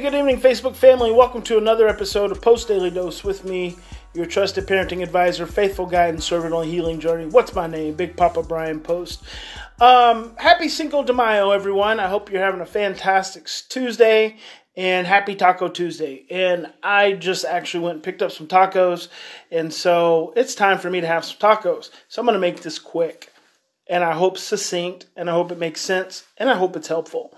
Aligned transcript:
Good 0.00 0.14
evening, 0.14 0.40
Facebook 0.40 0.76
family. 0.76 1.12
Welcome 1.12 1.42
to 1.42 1.58
another 1.58 1.86
episode 1.86 2.32
of 2.32 2.40
Post 2.40 2.68
Daily 2.68 2.88
Dose 2.88 3.22
with 3.22 3.44
me, 3.44 3.76
your 4.14 4.24
trusted 4.24 4.66
parenting 4.66 5.02
advisor, 5.02 5.44
faithful 5.44 5.84
guide, 5.84 6.14
and 6.14 6.22
servant 6.22 6.54
on 6.54 6.64
healing 6.64 7.00
journey. 7.00 7.26
What's 7.26 7.54
my 7.54 7.66
name? 7.66 7.92
Big 7.96 8.16
Papa 8.16 8.42
Bryan 8.42 8.80
Post. 8.80 9.22
Um, 9.78 10.34
happy 10.38 10.70
Cinco 10.70 11.04
de 11.04 11.12
Mayo, 11.12 11.50
everyone. 11.50 12.00
I 12.00 12.08
hope 12.08 12.32
you're 12.32 12.42
having 12.42 12.62
a 12.62 12.66
fantastic 12.66 13.46
Tuesday 13.68 14.38
and 14.74 15.06
happy 15.06 15.34
Taco 15.34 15.68
Tuesday. 15.68 16.24
And 16.30 16.72
I 16.82 17.12
just 17.12 17.44
actually 17.44 17.84
went 17.84 17.96
and 17.96 18.02
picked 18.02 18.22
up 18.22 18.32
some 18.32 18.46
tacos, 18.46 19.08
and 19.50 19.70
so 19.70 20.32
it's 20.34 20.54
time 20.54 20.78
for 20.78 20.88
me 20.88 21.02
to 21.02 21.06
have 21.06 21.26
some 21.26 21.36
tacos. 21.36 21.90
So 22.08 22.22
I'm 22.22 22.26
going 22.26 22.32
to 22.36 22.40
make 22.40 22.62
this 22.62 22.78
quick, 22.78 23.34
and 23.86 24.02
I 24.02 24.12
hope 24.12 24.38
succinct, 24.38 25.04
and 25.14 25.28
I 25.28 25.34
hope 25.34 25.52
it 25.52 25.58
makes 25.58 25.82
sense, 25.82 26.24
and 26.38 26.48
I 26.48 26.54
hope 26.54 26.74
it's 26.74 26.88
helpful. 26.88 27.36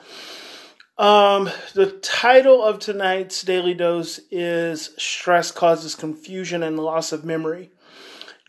Um, 0.98 1.50
the 1.72 1.90
title 2.02 2.62
of 2.62 2.78
tonight's 2.78 3.42
daily 3.42 3.72
dose 3.72 4.20
is 4.30 4.90
Stress 4.98 5.50
Causes 5.50 5.94
Confusion 5.94 6.62
and 6.62 6.78
Loss 6.78 7.12
of 7.12 7.24
Memory. 7.24 7.70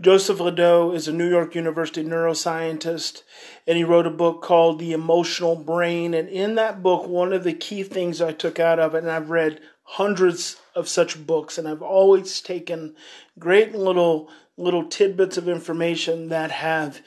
Joseph 0.01 0.41
LeDoux 0.41 0.91
is 0.93 1.07
a 1.07 1.13
New 1.13 1.29
York 1.29 1.55
University 1.55 2.03
neuroscientist, 2.03 3.23
and 3.65 3.77
he 3.77 3.85
wrote 3.85 4.07
a 4.07 4.11
book 4.11 4.41
called 4.41 4.79
The 4.79 4.91
Emotional 4.91 5.55
Brain. 5.55 6.13
And 6.13 6.27
in 6.27 6.55
that 6.55 6.83
book, 6.83 7.07
one 7.07 7.31
of 7.31 7.45
the 7.45 7.53
key 7.53 7.83
things 7.83 8.21
I 8.21 8.33
took 8.33 8.59
out 8.59 8.79
of 8.79 8.93
it, 8.93 9.03
and 9.03 9.11
I've 9.11 9.29
read 9.29 9.61
hundreds 9.83 10.57
of 10.75 10.89
such 10.89 11.25
books, 11.25 11.57
and 11.57 11.67
I've 11.67 11.81
always 11.81 12.41
taken 12.41 12.95
great 13.39 13.73
little 13.73 14.29
little 14.57 14.85
tidbits 14.85 15.37
of 15.37 15.49
information 15.49 16.29
that 16.29 16.51
have 16.51 17.01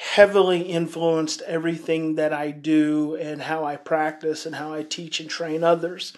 heavily 0.00 0.62
influenced 0.62 1.42
everything 1.42 2.14
that 2.14 2.32
I 2.32 2.52
do 2.52 3.16
and 3.16 3.42
how 3.42 3.66
I 3.66 3.76
practice 3.76 4.46
and 4.46 4.54
how 4.54 4.72
I 4.72 4.82
teach 4.82 5.20
and 5.20 5.28
train 5.28 5.62
others. 5.62 6.14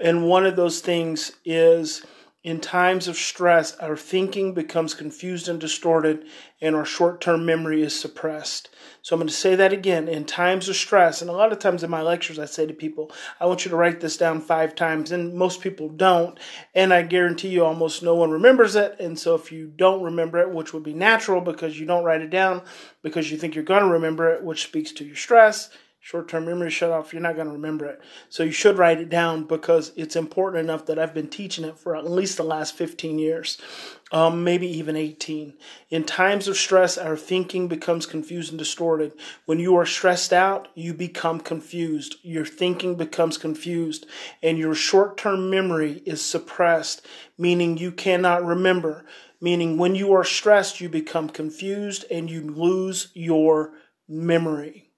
And 0.00 0.26
one 0.26 0.44
of 0.44 0.56
those 0.56 0.80
things 0.80 1.30
is 1.44 2.04
in 2.42 2.58
times 2.58 3.06
of 3.06 3.16
stress, 3.16 3.76
our 3.76 3.96
thinking 3.96 4.54
becomes 4.54 4.94
confused 4.94 5.46
and 5.46 5.60
distorted, 5.60 6.24
and 6.58 6.74
our 6.74 6.86
short 6.86 7.20
term 7.20 7.44
memory 7.44 7.82
is 7.82 7.98
suppressed. 7.98 8.70
So 9.02 9.14
I'm 9.14 9.20
going 9.20 9.28
to 9.28 9.34
say 9.34 9.54
that 9.56 9.74
again. 9.74 10.08
In 10.08 10.24
times 10.24 10.66
of 10.66 10.76
stress, 10.76 11.20
and 11.20 11.28
a 11.28 11.34
lot 11.34 11.52
of 11.52 11.58
times 11.58 11.82
in 11.82 11.90
my 11.90 12.00
lectures, 12.00 12.38
I 12.38 12.46
say 12.46 12.64
to 12.64 12.72
people, 12.72 13.12
I 13.40 13.44
want 13.44 13.66
you 13.66 13.70
to 13.70 13.76
write 13.76 14.00
this 14.00 14.16
down 14.16 14.40
five 14.40 14.74
times, 14.74 15.12
and 15.12 15.34
most 15.34 15.60
people 15.60 15.90
don't. 15.90 16.38
And 16.74 16.94
I 16.94 17.02
guarantee 17.02 17.48
you, 17.48 17.62
almost 17.62 18.02
no 18.02 18.14
one 18.14 18.30
remembers 18.30 18.74
it. 18.74 18.96
And 18.98 19.18
so 19.18 19.34
if 19.34 19.52
you 19.52 19.66
don't 19.66 20.02
remember 20.02 20.38
it, 20.38 20.50
which 20.50 20.72
would 20.72 20.82
be 20.82 20.94
natural 20.94 21.42
because 21.42 21.78
you 21.78 21.84
don't 21.84 22.04
write 22.04 22.22
it 22.22 22.30
down 22.30 22.62
because 23.02 23.30
you 23.30 23.36
think 23.36 23.54
you're 23.54 23.64
going 23.64 23.82
to 23.82 23.88
remember 23.88 24.32
it, 24.32 24.42
which 24.42 24.62
speaks 24.62 24.92
to 24.92 25.04
your 25.04 25.16
stress 25.16 25.68
short 26.02 26.28
term 26.28 26.46
memory 26.46 26.70
shut 26.70 26.90
off, 26.90 27.12
you're 27.12 27.20
not 27.20 27.34
going 27.34 27.46
to 27.46 27.52
remember 27.52 27.84
it. 27.84 28.00
So 28.30 28.42
you 28.42 28.52
should 28.52 28.78
write 28.78 29.00
it 29.00 29.10
down 29.10 29.44
because 29.44 29.92
it's 29.96 30.16
important 30.16 30.64
enough 30.64 30.86
that 30.86 30.98
I've 30.98 31.12
been 31.12 31.28
teaching 31.28 31.64
it 31.64 31.78
for 31.78 31.94
at 31.94 32.10
least 32.10 32.38
the 32.38 32.42
last 32.42 32.74
15 32.74 33.18
years, 33.18 33.58
um, 34.10 34.42
maybe 34.42 34.66
even 34.66 34.96
18. 34.96 35.52
In 35.90 36.04
times 36.04 36.48
of 36.48 36.56
stress, 36.56 36.96
our 36.96 37.18
thinking 37.18 37.68
becomes 37.68 38.06
confused 38.06 38.50
and 38.50 38.58
distorted. 38.58 39.12
When 39.44 39.58
you 39.58 39.76
are 39.76 39.84
stressed 39.84 40.32
out, 40.32 40.68
you 40.74 40.94
become 40.94 41.38
confused. 41.38 42.16
Your 42.22 42.46
thinking 42.46 42.94
becomes 42.94 43.36
confused, 43.36 44.06
and 44.42 44.56
your 44.56 44.74
short 44.74 45.18
term 45.18 45.50
memory 45.50 46.02
is 46.06 46.24
suppressed, 46.24 47.06
meaning 47.36 47.76
you 47.76 47.92
cannot 47.92 48.44
remember. 48.44 49.04
Meaning, 49.42 49.78
when 49.78 49.94
you 49.94 50.12
are 50.12 50.24
stressed, 50.24 50.80
you 50.80 50.88
become 50.90 51.28
confused 51.28 52.04
and 52.10 52.28
you 52.30 52.42
lose 52.42 53.10
your 53.14 53.72
memory. 54.06 54.89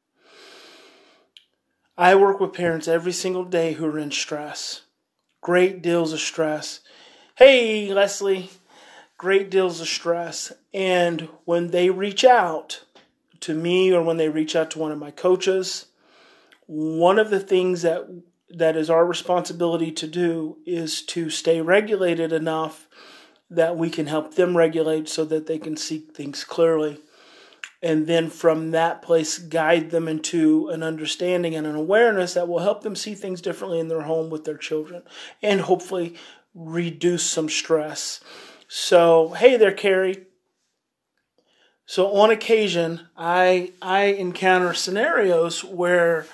I 1.96 2.14
work 2.14 2.40
with 2.40 2.54
parents 2.54 2.88
every 2.88 3.12
single 3.12 3.44
day 3.44 3.74
who 3.74 3.84
are 3.86 3.98
in 3.98 4.12
stress, 4.12 4.82
great 5.42 5.82
deals 5.82 6.14
of 6.14 6.20
stress. 6.20 6.80
Hey, 7.36 7.92
Leslie, 7.92 8.50
great 9.18 9.50
deals 9.50 9.78
of 9.80 9.88
stress. 9.88 10.52
And 10.72 11.28
when 11.44 11.70
they 11.70 11.90
reach 11.90 12.24
out 12.24 12.84
to 13.40 13.54
me 13.54 13.92
or 13.92 14.02
when 14.02 14.16
they 14.16 14.30
reach 14.30 14.56
out 14.56 14.70
to 14.70 14.78
one 14.78 14.90
of 14.90 14.98
my 14.98 15.10
coaches, 15.10 15.86
one 16.66 17.18
of 17.18 17.28
the 17.28 17.40
things 17.40 17.82
that 17.82 18.06
that 18.48 18.76
is 18.76 18.90
our 18.90 19.06
responsibility 19.06 19.90
to 19.90 20.06
do 20.06 20.58
is 20.66 21.02
to 21.02 21.30
stay 21.30 21.60
regulated 21.60 22.32
enough 22.32 22.86
that 23.50 23.76
we 23.76 23.88
can 23.88 24.06
help 24.06 24.34
them 24.34 24.56
regulate 24.56 25.08
so 25.08 25.24
that 25.24 25.46
they 25.46 25.58
can 25.58 25.74
see 25.76 25.98
things 25.98 26.44
clearly 26.44 27.00
and 27.82 28.06
then 28.06 28.30
from 28.30 28.70
that 28.70 29.02
place 29.02 29.38
guide 29.38 29.90
them 29.90 30.06
into 30.06 30.68
an 30.68 30.82
understanding 30.82 31.54
and 31.56 31.66
an 31.66 31.74
awareness 31.74 32.34
that 32.34 32.46
will 32.46 32.60
help 32.60 32.82
them 32.82 32.94
see 32.94 33.14
things 33.14 33.40
differently 33.40 33.80
in 33.80 33.88
their 33.88 34.02
home 34.02 34.30
with 34.30 34.44
their 34.44 34.56
children 34.56 35.02
and 35.42 35.62
hopefully 35.62 36.14
reduce 36.54 37.24
some 37.24 37.48
stress. 37.48 38.20
So 38.68 39.30
hey 39.30 39.56
there 39.56 39.72
carrie. 39.72 40.26
So 41.84 42.12
on 42.12 42.30
occasion 42.30 43.08
i 43.16 43.72
i 43.82 44.04
encounter 44.04 44.72
scenarios 44.74 45.64
where 45.64 46.26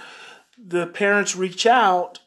the 0.63 0.87
parents 0.87 1.35
reach 1.35 1.67
out 1.67 2.21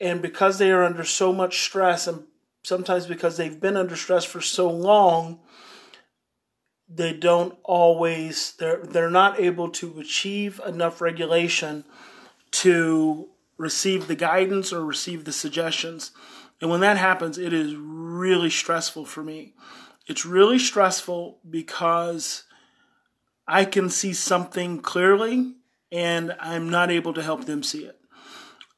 and 0.00 0.20
because 0.20 0.58
they 0.58 0.70
are 0.70 0.84
under 0.84 1.04
so 1.04 1.32
much 1.32 1.62
stress 1.62 2.06
and 2.06 2.24
sometimes 2.62 3.06
because 3.06 3.36
they've 3.36 3.60
been 3.60 3.76
under 3.76 3.96
stress 3.96 4.24
for 4.24 4.42
so 4.42 4.70
long 4.70 5.40
they 6.88 7.12
don't 7.12 7.58
always 7.64 8.52
they're 8.52 8.82
they're 8.82 9.10
not 9.10 9.38
able 9.38 9.68
to 9.70 9.98
achieve 10.00 10.60
enough 10.66 11.00
regulation 11.00 11.84
to 12.50 13.28
receive 13.58 14.06
the 14.06 14.14
guidance 14.14 14.72
or 14.72 14.84
receive 14.84 15.24
the 15.24 15.32
suggestions. 15.32 16.12
And 16.60 16.70
when 16.70 16.80
that 16.80 16.96
happens, 16.96 17.38
it 17.38 17.52
is 17.52 17.74
really 17.74 18.50
stressful 18.50 19.04
for 19.04 19.22
me. 19.22 19.54
It's 20.06 20.24
really 20.24 20.58
stressful 20.58 21.38
because 21.48 22.44
I 23.46 23.64
can 23.64 23.90
see 23.90 24.12
something 24.12 24.80
clearly 24.80 25.54
and 25.92 26.34
I'm 26.40 26.70
not 26.70 26.90
able 26.90 27.14
to 27.14 27.22
help 27.22 27.44
them 27.44 27.62
see 27.62 27.84
it. 27.84 27.98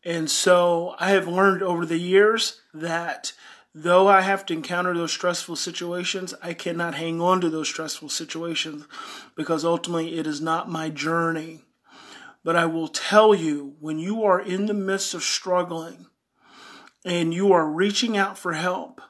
And 0.04 0.30
so 0.30 0.94
I 0.98 1.10
have 1.10 1.28
learned 1.28 1.62
over 1.62 1.84
the 1.84 1.98
years 1.98 2.60
that 2.72 3.32
though 3.74 4.08
I 4.08 4.22
have 4.22 4.44
to 4.46 4.54
encounter 4.54 4.94
those 4.94 5.12
stressful 5.12 5.56
situations, 5.56 6.34
I 6.42 6.54
cannot 6.54 6.94
hang 6.94 7.20
on 7.20 7.40
to 7.40 7.50
those 7.50 7.68
stressful 7.68 8.08
situations 8.08 8.86
because 9.36 9.64
ultimately 9.64 10.18
it 10.18 10.26
is 10.26 10.40
not 10.40 10.70
my 10.70 10.88
journey. 10.90 11.62
But 12.42 12.56
I 12.56 12.66
will 12.66 12.88
tell 12.88 13.34
you 13.34 13.76
when 13.80 13.98
you 13.98 14.24
are 14.24 14.40
in 14.40 14.66
the 14.66 14.74
midst 14.74 15.14
of 15.14 15.22
struggling 15.22 16.06
and 17.04 17.34
you 17.34 17.52
are 17.52 17.70
reaching 17.70 18.16
out 18.16 18.38
for 18.38 18.54
help, 18.54 19.00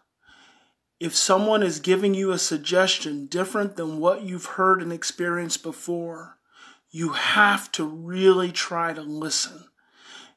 if 0.99 1.17
someone 1.17 1.63
is 1.63 1.81
giving 1.81 2.13
you 2.13 2.31
a 2.31 2.39
suggestion 2.39 3.27
different 3.27 3.77
than 3.77 3.99
what 3.99 4.23
you've 4.23 4.45
heard 4.45 4.83
and 4.83 4.93
experienced 4.93 5.63
before, 5.63 6.39
you 6.91 7.11
have 7.11 7.73
to 7.73 7.85
really 7.85 8.53
try 8.53 8.93
to 8.93 9.01
listen. 9.01 9.65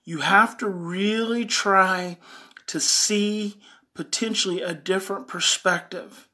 You 0.06 0.20
have 0.20 0.58
to 0.60 0.70
really 0.70 1.46
try 1.46 2.18
to 2.68 2.80
see 2.80 3.62
potentially 3.94 4.62
a 4.62 4.74
different 4.74 5.28
perspective. 5.28 6.28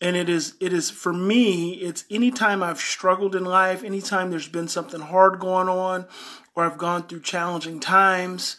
And 0.00 0.16
it 0.16 0.28
is 0.28 0.54
it 0.60 0.72
is 0.72 0.88
for 0.90 1.12
me 1.12 1.72
it's 1.74 2.06
anytime 2.10 2.62
i've 2.62 2.80
struggled 2.80 3.34
in 3.36 3.44
life 3.44 3.84
anytime 3.84 4.30
there's 4.30 4.48
been 4.48 4.66
something 4.66 5.02
hard 5.02 5.38
going 5.38 5.68
on 5.68 6.06
or 6.54 6.64
i've 6.64 6.78
gone 6.78 7.02
through 7.02 7.20
challenging 7.20 7.80
times 7.80 8.56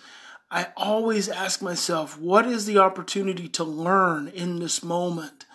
i 0.52 0.68
always 0.78 1.28
ask 1.30 1.60
myself 1.60 2.16
what 2.20 2.46
is 2.46 2.68
the 2.68 2.78
opportunity 2.78 3.48
to 3.48 3.64
learn 3.64 4.28
in 4.28 4.60
this 4.60 4.84
moment 4.84 5.46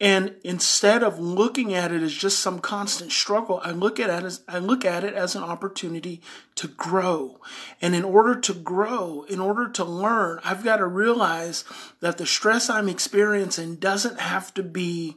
and 0.00 0.36
instead 0.42 1.02
of 1.02 1.18
looking 1.18 1.74
at 1.74 1.92
it 1.92 2.02
as 2.02 2.14
just 2.14 2.38
some 2.38 2.58
constant 2.58 3.12
struggle, 3.12 3.60
I 3.62 3.72
look 3.72 4.00
at 4.00 4.08
it 4.08 4.24
as 4.24 4.40
I 4.48 4.58
look 4.58 4.84
at 4.84 5.04
it 5.04 5.12
as 5.12 5.36
an 5.36 5.42
opportunity 5.42 6.22
to 6.54 6.68
grow. 6.68 7.38
And 7.82 7.94
in 7.94 8.04
order 8.04 8.34
to 8.40 8.54
grow, 8.54 9.26
in 9.28 9.40
order 9.40 9.68
to 9.68 9.84
learn, 9.84 10.40
I've 10.42 10.64
got 10.64 10.76
to 10.76 10.86
realize 10.86 11.64
that 12.00 12.16
the 12.16 12.24
stress 12.24 12.70
I'm 12.70 12.88
experiencing 12.88 13.76
doesn't 13.76 14.20
have 14.20 14.54
to 14.54 14.62
be 14.62 15.16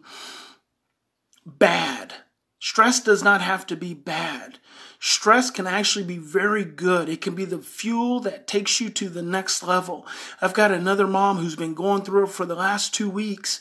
bad. 1.46 2.14
Stress 2.64 3.02
does 3.02 3.22
not 3.22 3.42
have 3.42 3.68
to 3.68 3.76
be 3.76 3.94
bad. 3.94 4.58
Stress 4.98 5.52
can 5.52 5.68
actually 5.68 6.06
be 6.06 6.18
very 6.18 6.64
good. 6.64 7.10
It 7.10 7.20
can 7.20 7.36
be 7.36 7.44
the 7.44 7.58
fuel 7.58 8.22
that 8.22 8.48
takes 8.48 8.80
you 8.80 8.90
to 8.92 9.10
the 9.10 9.22
next 9.22 9.64
level. 9.64 10.08
I've 10.42 10.54
got 10.54 10.72
another 10.72 11.06
mom 11.06 11.40
who's 11.40 11.58
been 11.58 11.74
going 11.74 12.04
through 12.04 12.24
it 12.24 12.30
for 12.30 12.46
the 12.46 12.56
last 12.56 12.94
two 12.94 13.10
weeks. 13.10 13.60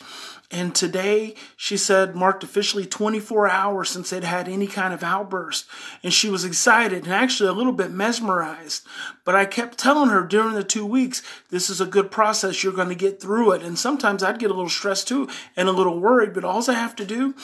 And 0.53 0.73
today, 0.73 1.35
she 1.57 1.77
said, 1.77 2.15
marked 2.15 2.45
officially 2.45 2.87
24 2.87 3.49
hours 3.49 3.91
since 3.91 4.11
they'd 4.11 4.23
had 4.23 4.49
any 4.49 4.69
kind 4.69 4.95
of 4.95 5.03
outburst. 5.03 5.67
And 6.05 6.13
she 6.13 6.31
was 6.31 6.45
excited 6.45 7.03
and 7.03 7.13
actually 7.13 7.49
a 7.49 7.55
little 7.55 7.73
bit 7.73 7.91
mesmerized. 7.91 8.87
But 9.25 9.35
I 9.35 9.47
kept 9.47 9.79
telling 9.79 10.11
her 10.11 10.23
during 10.23 10.55
the 10.55 10.63
two 10.63 10.87
weeks, 10.87 11.25
this 11.51 11.69
is 11.69 11.81
a 11.81 11.87
good 11.87 12.13
process. 12.13 12.63
You're 12.63 12.73
going 12.73 12.89
to 12.91 12.95
get 12.95 13.21
through 13.21 13.51
it. 13.51 13.65
And 13.65 13.77
sometimes 13.77 14.23
I'd 14.23 14.39
get 14.39 14.53
a 14.53 14.55
little 14.55 14.69
stressed 14.69 15.09
too 15.09 15.29
and 15.57 15.69
a 15.69 15.73
little 15.73 15.99
worried. 15.99 16.35
But 16.35 16.45
all 16.45 16.63
I 16.71 16.75
have 16.75 16.95
to 16.95 17.05
do 17.05 17.35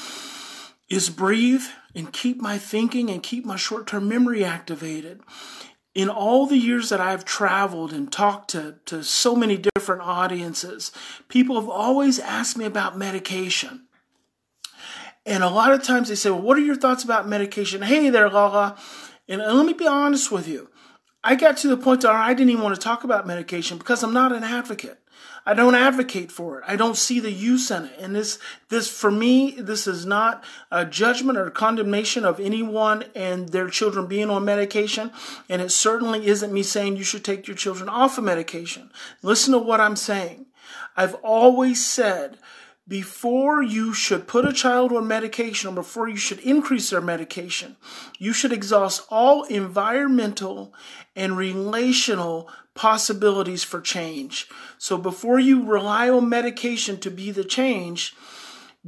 is 0.88 1.10
breathe 1.10 1.64
and 1.94 2.12
keep 2.12 2.40
my 2.40 2.58
thinking 2.58 3.10
and 3.10 3.22
keep 3.22 3.44
my 3.44 3.56
short 3.56 3.86
term 3.86 4.08
memory 4.08 4.44
activated. 4.44 5.20
In 5.94 6.08
all 6.08 6.46
the 6.46 6.58
years 6.58 6.90
that 6.90 7.00
I've 7.00 7.24
traveled 7.24 7.92
and 7.92 8.12
talked 8.12 8.50
to, 8.50 8.76
to 8.86 9.02
so 9.02 9.34
many 9.34 9.56
different 9.56 10.02
audiences, 10.02 10.92
people 11.28 11.60
have 11.60 11.68
always 11.68 12.18
asked 12.18 12.56
me 12.56 12.64
about 12.64 12.96
medication. 12.96 13.86
And 15.26 15.42
a 15.42 15.50
lot 15.50 15.72
of 15.72 15.82
times 15.82 16.08
they 16.08 16.14
say, 16.14 16.30
Well, 16.30 16.40
what 16.40 16.56
are 16.56 16.62
your 16.62 16.76
thoughts 16.76 17.04
about 17.04 17.28
medication? 17.28 17.82
Hey 17.82 18.10
there, 18.10 18.30
Lala. 18.30 18.76
And 19.28 19.42
let 19.42 19.66
me 19.66 19.74
be 19.74 19.86
honest 19.86 20.32
with 20.32 20.48
you. 20.48 20.70
I 21.22 21.34
got 21.34 21.56
to 21.58 21.68
the 21.68 21.76
point 21.76 22.04
where 22.04 22.12
I 22.12 22.32
didn't 22.32 22.50
even 22.50 22.62
want 22.62 22.76
to 22.76 22.80
talk 22.80 23.04
about 23.04 23.26
medication 23.26 23.76
because 23.76 24.02
I'm 24.02 24.14
not 24.14 24.32
an 24.32 24.44
advocate. 24.44 24.98
I 25.48 25.54
don't 25.54 25.74
advocate 25.74 26.30
for 26.30 26.58
it. 26.58 26.64
I 26.68 26.76
don't 26.76 26.94
see 26.94 27.20
the 27.20 27.32
use 27.32 27.70
in 27.70 27.86
it. 27.86 27.98
And 27.98 28.14
this, 28.14 28.38
this 28.68 28.90
for 28.90 29.10
me, 29.10 29.52
this 29.52 29.86
is 29.86 30.04
not 30.04 30.44
a 30.70 30.84
judgment 30.84 31.38
or 31.38 31.48
condemnation 31.48 32.26
of 32.26 32.38
anyone 32.38 33.06
and 33.14 33.48
their 33.48 33.70
children 33.70 34.06
being 34.06 34.28
on 34.28 34.44
medication. 34.44 35.10
And 35.48 35.62
it 35.62 35.72
certainly 35.72 36.26
isn't 36.26 36.52
me 36.52 36.62
saying 36.62 36.98
you 36.98 37.02
should 37.02 37.24
take 37.24 37.48
your 37.48 37.56
children 37.56 37.88
off 37.88 38.18
of 38.18 38.24
medication. 38.24 38.90
Listen 39.22 39.52
to 39.52 39.58
what 39.58 39.80
I'm 39.80 39.96
saying. 39.96 40.44
I've 40.98 41.14
always 41.14 41.82
said 41.82 42.36
before 42.88 43.62
you 43.62 43.92
should 43.92 44.26
put 44.26 44.46
a 44.46 44.52
child 44.52 44.92
on 44.92 45.06
medication 45.06 45.68
or 45.68 45.74
before 45.74 46.08
you 46.08 46.16
should 46.16 46.38
increase 46.40 46.88
their 46.88 47.02
medication, 47.02 47.76
you 48.18 48.32
should 48.32 48.52
exhaust 48.52 49.06
all 49.10 49.44
environmental 49.44 50.72
and 51.14 51.36
relational 51.36 52.48
possibilities 52.74 53.62
for 53.62 53.80
change. 53.80 54.48
So 54.78 54.96
before 54.96 55.38
you 55.38 55.64
rely 55.64 56.08
on 56.08 56.28
medication 56.28 56.98
to 57.00 57.10
be 57.10 57.30
the 57.30 57.44
change, 57.44 58.14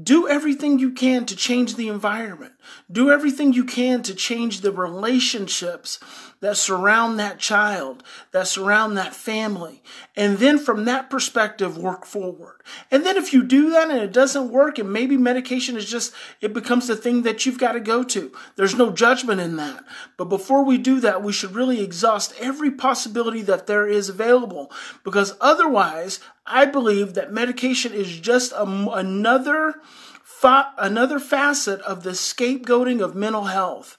do 0.00 0.28
everything 0.28 0.78
you 0.78 0.92
can 0.92 1.26
to 1.26 1.34
change 1.34 1.74
the 1.74 1.88
environment. 1.88 2.52
Do 2.90 3.10
everything 3.10 3.52
you 3.52 3.64
can 3.64 4.02
to 4.02 4.14
change 4.14 4.60
the 4.60 4.70
relationships 4.70 5.98
that 6.40 6.56
surround 6.56 7.18
that 7.18 7.38
child, 7.38 8.02
that 8.32 8.46
surround 8.46 8.96
that 8.96 9.14
family. 9.14 9.82
And 10.16 10.38
then 10.38 10.58
from 10.58 10.84
that 10.84 11.10
perspective, 11.10 11.76
work 11.76 12.06
forward. 12.06 12.62
And 12.90 13.04
then 13.04 13.16
if 13.16 13.32
you 13.32 13.42
do 13.42 13.70
that 13.70 13.90
and 13.90 13.98
it 13.98 14.12
doesn't 14.12 14.50
work, 14.50 14.78
and 14.78 14.92
maybe 14.92 15.16
medication 15.16 15.76
is 15.76 15.90
just, 15.90 16.14
it 16.40 16.54
becomes 16.54 16.86
the 16.86 16.96
thing 16.96 17.22
that 17.22 17.44
you've 17.44 17.58
got 17.58 17.72
to 17.72 17.80
go 17.80 18.02
to. 18.04 18.32
There's 18.56 18.76
no 18.76 18.90
judgment 18.90 19.40
in 19.40 19.56
that. 19.56 19.84
But 20.16 20.26
before 20.26 20.64
we 20.64 20.78
do 20.78 21.00
that, 21.00 21.22
we 21.22 21.32
should 21.32 21.54
really 21.54 21.82
exhaust 21.82 22.32
every 22.40 22.70
possibility 22.70 23.42
that 23.42 23.66
there 23.66 23.88
is 23.88 24.08
available 24.08 24.70
because 25.04 25.36
otherwise, 25.40 26.20
I 26.50 26.66
believe 26.66 27.14
that 27.14 27.32
medication 27.32 27.92
is 27.92 28.18
just 28.18 28.52
a, 28.52 28.62
another 28.64 29.74
fa- 30.22 30.72
another 30.78 31.18
facet 31.18 31.80
of 31.82 32.02
the 32.02 32.10
scapegoating 32.10 33.02
of 33.02 33.14
mental 33.14 33.44
health. 33.44 33.96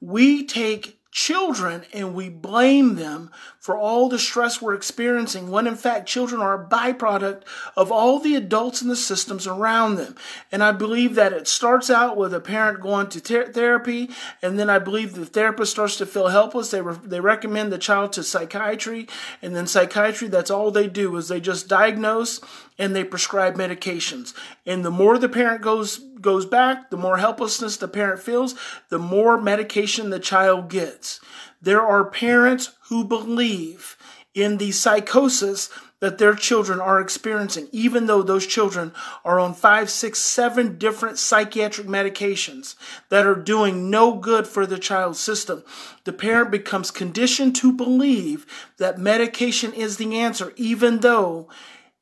We 0.00 0.44
take 0.44 0.97
children 1.10 1.82
and 1.94 2.14
we 2.14 2.28
blame 2.28 2.96
them 2.96 3.30
for 3.58 3.76
all 3.76 4.08
the 4.08 4.18
stress 4.18 4.60
we're 4.60 4.74
experiencing 4.74 5.50
when 5.50 5.66
in 5.66 5.74
fact 5.74 6.06
children 6.06 6.40
are 6.40 6.62
a 6.62 6.68
byproduct 6.68 7.42
of 7.76 7.90
all 7.90 8.18
the 8.18 8.34
adults 8.34 8.82
in 8.82 8.88
the 8.88 8.96
systems 8.96 9.46
around 9.46 9.96
them. 9.96 10.14
And 10.52 10.62
I 10.62 10.72
believe 10.72 11.14
that 11.14 11.32
it 11.32 11.48
starts 11.48 11.88
out 11.88 12.16
with 12.18 12.34
a 12.34 12.40
parent 12.40 12.80
going 12.80 13.08
to 13.08 13.20
ter- 13.20 13.50
therapy 13.50 14.10
and 14.42 14.58
then 14.58 14.68
I 14.68 14.78
believe 14.78 15.14
the 15.14 15.24
therapist 15.24 15.72
starts 15.72 15.96
to 15.96 16.06
feel 16.06 16.28
helpless. 16.28 16.70
They, 16.70 16.82
re- 16.82 16.96
they 17.02 17.20
recommend 17.20 17.72
the 17.72 17.78
child 17.78 18.12
to 18.12 18.22
psychiatry 18.22 19.08
and 19.40 19.56
then 19.56 19.66
psychiatry, 19.66 20.28
that's 20.28 20.50
all 20.50 20.70
they 20.70 20.88
do 20.88 21.16
is 21.16 21.28
they 21.28 21.40
just 21.40 21.68
diagnose 21.68 22.40
and 22.78 22.94
they 22.94 23.02
prescribe 23.02 23.56
medications. 23.56 24.34
And 24.66 24.84
the 24.84 24.90
more 24.90 25.18
the 25.18 25.28
parent 25.28 25.62
goes 25.62 25.98
goes 26.20 26.46
back, 26.46 26.90
the 26.90 26.96
more 26.96 27.18
helplessness 27.18 27.76
the 27.76 27.88
parent 27.88 28.20
feels, 28.20 28.54
the 28.88 28.98
more 28.98 29.40
medication 29.40 30.10
the 30.10 30.18
child 30.18 30.68
gets. 30.68 31.20
There 31.60 31.82
are 31.82 32.04
parents 32.04 32.72
who 32.88 33.04
believe 33.04 33.96
in 34.34 34.58
the 34.58 34.70
psychosis 34.70 35.70
that 36.00 36.18
their 36.18 36.34
children 36.34 36.80
are 36.80 37.00
experiencing, 37.00 37.68
even 37.72 38.06
though 38.06 38.22
those 38.22 38.46
children 38.46 38.92
are 39.24 39.40
on 39.40 39.52
five, 39.52 39.90
six, 39.90 40.20
seven 40.20 40.78
different 40.78 41.18
psychiatric 41.18 41.88
medications 41.88 42.76
that 43.08 43.26
are 43.26 43.34
doing 43.34 43.90
no 43.90 44.14
good 44.14 44.46
for 44.46 44.64
the 44.64 44.78
child's 44.78 45.18
system. 45.18 45.64
The 46.04 46.12
parent 46.12 46.50
becomes 46.52 46.92
conditioned 46.92 47.56
to 47.56 47.72
believe 47.72 48.46
that 48.78 48.98
medication 48.98 49.72
is 49.72 49.96
the 49.96 50.16
answer, 50.18 50.52
even 50.56 51.00
though 51.00 51.48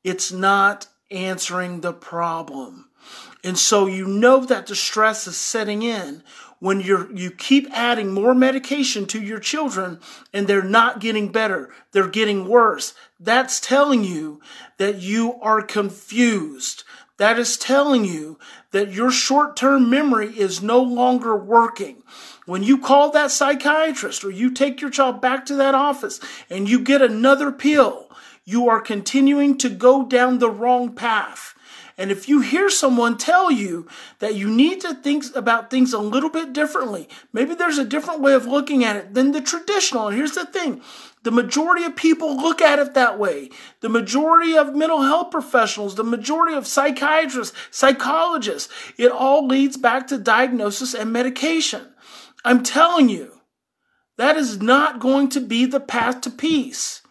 it's 0.03 0.31
not 0.31 0.87
answering 1.09 1.81
the 1.81 1.93
problem. 1.93 2.86
And 3.43 3.57
so 3.57 3.85
you 3.85 4.07
know 4.07 4.45
that 4.45 4.67
the 4.67 4.75
stress 4.75 5.27
is 5.27 5.37
setting 5.37 5.83
in 5.83 6.23
when 6.59 6.81
you're 6.81 7.11
you 7.15 7.29
keep 7.29 7.67
adding 7.71 8.11
more 8.11 8.33
medication 8.33 9.05
to 9.05 9.21
your 9.21 9.39
children 9.39 9.99
and 10.33 10.47
they're 10.47 10.63
not 10.63 10.99
getting 10.99 11.31
better, 11.31 11.71
they're 11.91 12.07
getting 12.07 12.47
worse. 12.47 12.93
That's 13.19 13.59
telling 13.59 14.03
you 14.03 14.41
that 14.77 14.97
you 14.97 15.35
are 15.41 15.61
confused. 15.61 16.83
That 17.17 17.39
is 17.39 17.57
telling 17.57 18.05
you 18.05 18.37
that 18.71 18.91
your 18.91 19.09
short-term 19.09 19.89
memory 19.89 20.37
is 20.37 20.61
no 20.61 20.79
longer 20.79 21.35
working. 21.35 22.03
When 22.45 22.61
you 22.61 22.77
call 22.77 23.09
that 23.11 23.31
psychiatrist 23.31 24.23
or 24.23 24.29
you 24.29 24.51
take 24.51 24.81
your 24.81 24.91
child 24.91 25.19
back 25.19 25.45
to 25.47 25.55
that 25.55 25.73
office 25.73 26.19
and 26.47 26.69
you 26.69 26.79
get 26.79 27.01
another 27.01 27.51
pill, 27.51 28.11
you 28.47 28.69
are 28.69 28.79
continuing 28.79 29.57
to 29.57 29.67
go 29.67 30.05
down 30.05 30.39
the 30.39 30.49
wrong 30.49 30.95
path. 30.95 31.53
And 31.97 32.11
if 32.11 32.29
you 32.29 32.39
hear 32.39 32.69
someone 32.69 33.17
tell 33.17 33.51
you 33.51 33.89
that 34.19 34.35
you 34.35 34.49
need 34.49 34.79
to 34.81 34.93
think 34.93 35.25
about 35.35 35.69
things 35.69 35.91
a 35.91 35.99
little 35.99 36.29
bit 36.29 36.53
differently, 36.53 37.09
maybe 37.33 37.55
there's 37.55 37.77
a 37.77 37.83
different 37.83 38.21
way 38.21 38.33
of 38.33 38.45
looking 38.45 38.85
at 38.85 38.95
it 38.95 39.13
than 39.13 39.33
the 39.33 39.41
traditional. 39.41 40.07
And 40.07 40.15
here's 40.15 40.31
the 40.31 40.45
thing 40.45 40.81
the 41.23 41.31
majority 41.31 41.83
of 41.83 41.97
people 41.97 42.37
look 42.37 42.61
at 42.61 42.79
it 42.79 42.93
that 42.93 43.19
way. 43.19 43.49
The 43.81 43.89
majority 43.89 44.57
of 44.57 44.73
mental 44.73 45.01
health 45.01 45.29
professionals, 45.29 45.95
the 45.95 46.05
majority 46.05 46.55
of 46.55 46.65
psychiatrists, 46.65 47.57
psychologists, 47.69 48.71
it 48.97 49.11
all 49.11 49.45
leads 49.45 49.75
back 49.75 50.07
to 50.07 50.17
diagnosis 50.17 50.93
and 50.93 51.11
medication. 51.11 51.85
I'm 52.45 52.63
telling 52.63 53.09
you, 53.09 53.41
that 54.15 54.37
is 54.37 54.61
not 54.61 55.01
going 55.01 55.27
to 55.29 55.41
be 55.41 55.65
the 55.65 55.81
path 55.81 56.21
to 56.21 56.29
peace. 56.29 57.01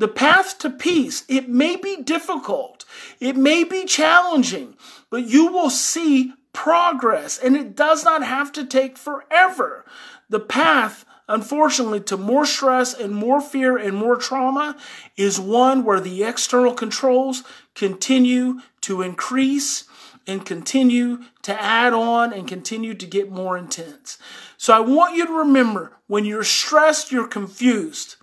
The 0.00 0.08
path 0.08 0.56
to 0.60 0.70
peace, 0.70 1.24
it 1.28 1.50
may 1.50 1.76
be 1.76 1.96
difficult, 2.00 2.86
it 3.20 3.36
may 3.36 3.64
be 3.64 3.84
challenging, 3.84 4.74
but 5.10 5.26
you 5.26 5.52
will 5.52 5.68
see 5.68 6.32
progress 6.54 7.36
and 7.36 7.54
it 7.54 7.76
does 7.76 8.02
not 8.02 8.24
have 8.24 8.50
to 8.52 8.64
take 8.64 8.96
forever. 8.96 9.84
The 10.30 10.40
path, 10.40 11.04
unfortunately, 11.28 12.00
to 12.00 12.16
more 12.16 12.46
stress 12.46 12.94
and 12.94 13.14
more 13.14 13.42
fear 13.42 13.76
and 13.76 13.94
more 13.94 14.16
trauma 14.16 14.78
is 15.18 15.38
one 15.38 15.84
where 15.84 16.00
the 16.00 16.24
external 16.24 16.72
controls 16.72 17.44
continue 17.74 18.60
to 18.80 19.02
increase 19.02 19.84
and 20.26 20.46
continue 20.46 21.24
to 21.42 21.60
add 21.60 21.92
on 21.92 22.32
and 22.32 22.48
continue 22.48 22.94
to 22.94 23.04
get 23.04 23.30
more 23.30 23.58
intense. 23.58 24.16
So 24.56 24.72
I 24.72 24.80
want 24.80 25.14
you 25.14 25.26
to 25.26 25.32
remember 25.34 25.98
when 26.06 26.24
you're 26.24 26.42
stressed, 26.42 27.12
you're 27.12 27.28
confused. 27.28 28.16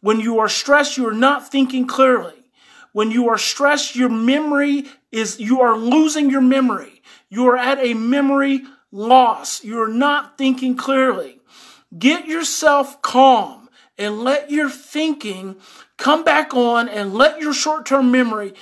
When 0.00 0.20
you 0.20 0.38
are 0.38 0.48
stressed, 0.48 0.96
you 0.96 1.08
are 1.08 1.14
not 1.14 1.50
thinking 1.50 1.86
clearly. 1.86 2.34
When 2.92 3.10
you 3.10 3.28
are 3.28 3.38
stressed, 3.38 3.94
your 3.94 4.08
memory 4.08 4.86
is, 5.12 5.38
you 5.38 5.60
are 5.60 5.76
losing 5.76 6.30
your 6.30 6.40
memory. 6.40 7.02
You 7.28 7.48
are 7.48 7.56
at 7.56 7.78
a 7.78 7.94
memory 7.94 8.62
loss. 8.90 9.62
You 9.62 9.80
are 9.82 9.88
not 9.88 10.36
thinking 10.36 10.76
clearly. 10.76 11.40
Get 11.96 12.26
yourself 12.26 13.00
calm 13.02 13.68
and 13.98 14.20
let 14.20 14.50
your 14.50 14.70
thinking 14.70 15.56
come 15.96 16.24
back 16.24 16.54
on 16.54 16.88
and 16.88 17.14
let 17.14 17.40
your 17.40 17.52
short 17.52 17.86
term 17.86 18.10
memory 18.10 18.54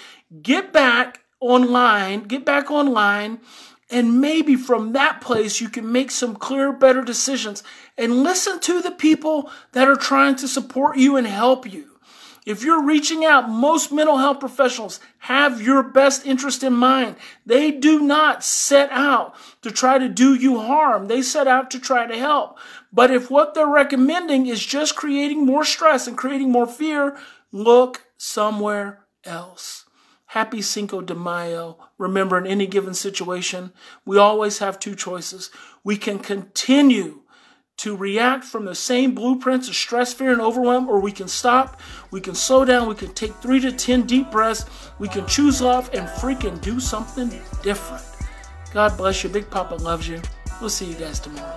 get 0.43 0.73
back 0.73 1.21
online, 1.41 2.25
get 2.25 2.45
back 2.45 2.71
online 2.71 3.39
and 3.91 4.21
maybe 4.21 4.55
from 4.55 4.93
that 4.93 5.21
place, 5.21 5.61
you 5.61 5.69
can 5.69 5.91
make 5.91 6.11
some 6.11 6.37
clearer, 6.37 6.73
better 6.73 7.03
decisions 7.03 7.63
and 7.97 8.23
listen 8.23 8.61
to 8.61 8.83
the 8.83 8.91
people 8.91 9.51
that 9.73 9.89
are 9.89 9.97
trying 9.97 10.37
to 10.37 10.49
support 10.49 10.99
you 10.99 11.17
and 11.17 11.27
help 11.27 11.71
you. 11.71 11.99
If 12.45 12.63
you're 12.63 12.83
reaching 12.83 13.27
out, 13.27 13.51
most 13.51 13.93
mental 13.93 14.17
health 14.17 14.41
professionals 14.41 15.01
have 15.19 15.61
your 15.61 15.83
best 15.83 16.25
interest 16.25 16.63
in 16.63 16.73
mind. 16.73 17.17
They 17.45 17.71
do 17.71 18.01
not 18.01 18.43
set 18.43 18.91
out 18.91 19.35
to 19.61 19.71
try 19.71 19.99
to 19.99 20.09
do 20.09 20.35
you 20.35 20.59
harm. 20.59 21.09
They 21.09 21.21
set 21.21 21.47
out 21.47 21.71
to 21.73 21.79
try 21.79 22.07
to 22.07 22.19
help. 22.19 22.59
But 22.91 23.11
if 23.11 23.31
what 23.31 23.53
they're 23.53 23.67
recommending 23.67 24.47
is 24.47 24.65
just 24.65 24.97
creating 24.97 25.45
more 25.45 25.65
stress 25.65 26.07
and 26.07 26.17
creating 26.17 26.51
more 26.51 26.67
fear, 26.67 27.19
look 27.53 28.07
somewhere 28.17 29.05
else. 29.25 29.85
Happy 30.29 30.61
Cinco 30.61 31.01
de 31.01 31.15
Mayo. 31.15 31.79
Remember, 31.97 32.37
in 32.37 32.47
any 32.47 32.67
given 32.67 32.93
situation, 32.93 33.73
we 34.05 34.19
always 34.19 34.59
have 34.59 34.79
two 34.79 34.95
choices. 34.95 35.51
We 35.83 35.97
can 35.97 36.19
continue 36.19 37.23
to 37.79 37.97
react 37.97 38.45
from 38.45 38.67
the 38.67 38.75
same 38.75 39.15
blueprints 39.15 39.69
of 39.69 39.75
stress, 39.75 40.13
fear, 40.13 40.33
and 40.33 40.41
overwhelm, 40.41 40.89
or 40.89 41.01
we 41.01 41.13
can 41.13 41.29
stop, 41.29 41.81
we 42.11 42.21
can 42.21 42.35
slow 42.35 42.65
down, 42.65 42.89
we 42.89 42.95
can 42.95 43.15
take 43.15 43.33
three 43.37 43.61
to 43.61 43.73
10 43.73 44.03
deep 44.03 44.31
breaths, 44.31 44.67
we 44.99 45.09
can 45.09 45.27
choose 45.27 45.63
love 45.63 45.89
and 45.95 46.07
freaking 46.07 46.61
do 46.61 46.79
something 46.79 47.29
different. 47.63 48.05
God 48.75 48.97
bless 48.99 49.25
you. 49.25 49.31
Big 49.31 49.49
Papa 49.49 49.77
loves 49.77 50.07
you. 50.09 50.21
We'll 50.61 50.69
see 50.69 50.87
you 50.87 50.95
guys 50.95 51.21
tomorrow. 51.21 51.57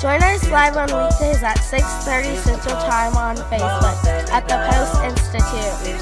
Join 0.00 0.22
us 0.22 0.48
live 0.48 0.78
on 0.78 0.86
weekdays 0.86 1.42
at 1.42 1.58
6.30 1.58 2.38
Central 2.38 2.74
Time 2.76 3.14
on 3.18 3.36
Facebook 3.36 4.02
at 4.30 4.48
the 4.48 4.56
Post 4.70 4.94
Institute. 5.04 6.00